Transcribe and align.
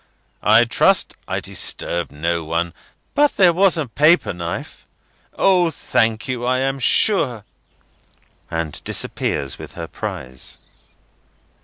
I 0.41 0.65
trust 0.65 1.15
I 1.27 1.39
disturb 1.39 2.09
no 2.09 2.43
one; 2.43 2.73
but 3.13 3.37
there 3.37 3.53
was 3.53 3.77
a 3.77 3.87
paper 3.87 4.33
knife—O, 4.33 5.69
thank 5.69 6.27
you, 6.27 6.43
I 6.43 6.57
am 6.57 6.79
sure!" 6.79 7.43
and 8.49 8.83
disappears 8.83 9.59
with 9.59 9.73
her 9.73 9.85
prize. 9.85 10.57